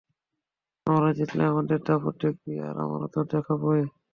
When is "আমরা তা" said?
2.85-3.21